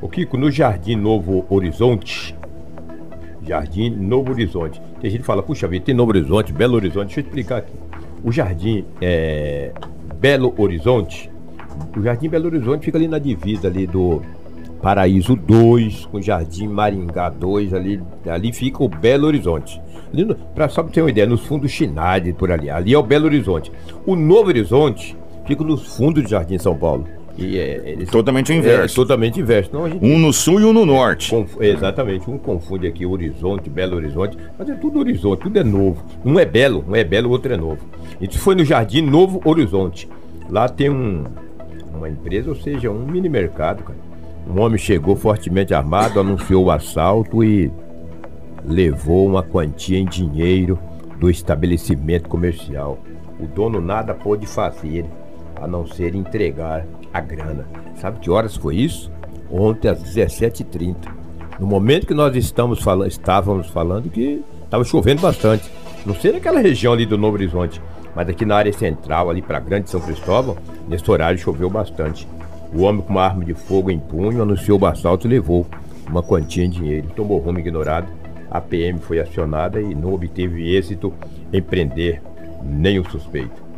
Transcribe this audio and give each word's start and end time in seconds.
O 0.00 0.08
Kiko, 0.08 0.36
no 0.36 0.50
Jardim 0.50 0.96
Novo 0.96 1.44
Horizonte, 1.50 2.34
Jardim 3.46 3.90
Novo 3.90 4.32
Horizonte. 4.32 4.80
Tem 5.00 5.10
gente 5.10 5.20
que 5.20 5.26
fala, 5.26 5.42
puxa 5.42 5.68
vida, 5.68 5.84
tem 5.84 5.94
Novo 5.94 6.10
Horizonte, 6.10 6.52
Belo 6.52 6.76
Horizonte. 6.76 7.06
Deixa 7.06 7.20
eu 7.20 7.24
explicar 7.24 7.58
aqui. 7.58 7.72
O 8.24 8.32
Jardim 8.32 8.84
é, 9.00 9.72
Belo 10.18 10.54
Horizonte, 10.56 11.30
o 11.96 12.02
Jardim 12.02 12.28
Belo 12.28 12.46
Horizonte 12.46 12.84
fica 12.84 12.98
ali 12.98 13.08
na 13.08 13.18
divisa 13.18 13.68
ali 13.68 13.86
do 13.86 14.22
Paraíso 14.82 15.36
2 15.36 16.06
com 16.06 16.20
Jardim 16.20 16.66
Maringá 16.66 17.28
2 17.28 17.74
ali, 17.74 18.02
ali 18.26 18.52
fica 18.52 18.82
o 18.82 18.88
Belo 18.88 19.26
Horizonte. 19.26 19.80
Para 20.54 20.68
só 20.68 20.82
pra 20.82 20.92
ter 20.92 21.02
uma 21.02 21.10
ideia, 21.10 21.26
nos 21.26 21.46
fundos 21.46 21.70
Chinade 21.70 22.32
por 22.32 22.50
ali, 22.50 22.70
ali 22.70 22.94
é 22.94 22.98
o 22.98 23.02
Belo 23.02 23.26
Horizonte. 23.26 23.70
O 24.06 24.16
Novo 24.16 24.48
Horizonte 24.48 25.16
fica 25.46 25.62
nos 25.62 25.94
fundos 25.96 26.22
do 26.22 26.28
Jardim 26.28 26.58
São 26.58 26.76
Paulo. 26.76 27.06
E 27.38 27.58
é, 27.58 27.96
totalmente 28.10 28.52
inverso. 28.52 28.94
É, 28.94 28.96
totalmente 28.96 29.40
inverso. 29.40 29.70
Não, 29.72 29.88
gente, 29.88 30.04
um 30.04 30.18
no 30.18 30.32
sul 30.32 30.60
e 30.60 30.64
um 30.64 30.72
no 30.72 30.84
norte. 30.84 31.30
Conf, 31.30 31.56
exatamente. 31.60 32.28
Um 32.30 32.36
confunde 32.36 32.86
aqui 32.86 33.06
Horizonte, 33.06 33.70
Belo 33.70 33.96
Horizonte, 33.96 34.36
mas 34.58 34.68
é 34.68 34.74
tudo 34.74 34.98
Horizonte, 34.98 35.40
tudo 35.42 35.58
é 35.58 35.64
novo. 35.64 36.04
Um 36.24 36.38
é 36.38 36.44
belo, 36.44 36.84
um 36.86 36.94
é 36.94 37.04
belo, 37.04 37.28
o 37.28 37.32
outro 37.32 37.52
é 37.52 37.56
novo. 37.56 37.78
Isso 38.20 38.38
foi 38.38 38.54
no 38.54 38.64
Jardim 38.64 39.02
Novo 39.02 39.40
Horizonte. 39.44 40.08
Lá 40.50 40.68
tem 40.68 40.90
um, 40.90 41.24
uma 41.94 42.08
empresa, 42.08 42.50
ou 42.50 42.56
seja, 42.56 42.90
um 42.90 43.06
mini 43.06 43.28
mercado, 43.28 43.84
cara. 43.84 43.98
Um 44.48 44.60
homem 44.60 44.78
chegou 44.78 45.14
fortemente 45.14 45.72
armado, 45.72 46.18
anunciou 46.18 46.64
o 46.64 46.70
assalto 46.70 47.44
e 47.44 47.70
levou 48.64 49.26
uma 49.26 49.42
quantia 49.42 49.98
em 49.98 50.04
dinheiro 50.04 50.78
do 51.18 51.30
estabelecimento 51.30 52.28
comercial. 52.28 52.98
O 53.38 53.46
dono 53.46 53.80
nada 53.80 54.12
pôde 54.12 54.46
fazer 54.46 55.04
a 55.60 55.66
não 55.66 55.86
ser 55.86 56.14
entregar 56.14 56.86
a 57.12 57.20
grana. 57.20 57.66
Sabe 57.96 58.18
que 58.20 58.30
horas 58.30 58.56
foi 58.56 58.76
isso? 58.76 59.10
Ontem 59.50 59.88
às 59.88 60.02
17h30. 60.02 60.96
No 61.58 61.66
momento 61.66 62.06
que 62.06 62.14
nós 62.14 62.34
estamos 62.36 62.82
falando, 62.82 63.08
estávamos 63.08 63.66
falando 63.68 64.08
que 64.08 64.42
estava 64.64 64.84
chovendo 64.84 65.20
bastante. 65.20 65.70
Não 66.06 66.14
sei 66.14 66.32
naquela 66.32 66.60
região 66.60 66.92
ali 66.92 67.04
do 67.04 67.18
Novo 67.18 67.34
Horizonte, 67.34 67.82
mas 68.14 68.28
aqui 68.28 68.46
na 68.46 68.56
área 68.56 68.72
central, 68.72 69.28
ali 69.28 69.42
para 69.42 69.60
Grande 69.60 69.90
São 69.90 70.00
Cristóvão, 70.00 70.56
nesse 70.88 71.08
horário 71.10 71.38
choveu 71.38 71.68
bastante. 71.68 72.26
O 72.72 72.82
homem 72.82 73.02
com 73.02 73.10
uma 73.10 73.24
arma 73.24 73.44
de 73.44 73.52
fogo 73.52 73.90
em 73.90 73.98
punho 73.98 74.40
anunciou 74.40 74.80
o 74.80 74.86
assalto 74.86 75.26
e 75.26 75.30
levou 75.30 75.66
uma 76.08 76.22
quantia 76.22 76.64
em 76.64 76.70
dinheiro. 76.70 77.08
Tomou 77.14 77.38
rumo 77.38 77.58
ignorado. 77.58 78.08
A 78.50 78.60
PM 78.60 78.98
foi 78.98 79.20
acionada 79.20 79.80
e 79.80 79.94
não 79.94 80.14
obteve 80.14 80.74
êxito 80.74 81.12
em 81.52 81.60
prender 81.60 82.22
o 82.98 83.10
suspeito. 83.10 83.69